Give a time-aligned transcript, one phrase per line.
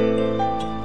[0.00, 0.79] 嗯。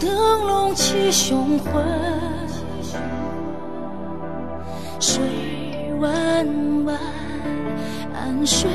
[0.00, 1.84] 灯笼起雄浑，
[5.00, 5.20] 水
[6.00, 6.46] 弯
[6.84, 6.96] 弯，
[8.14, 8.70] 岸水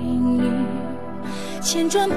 [0.00, 2.16] 粼粼，千转百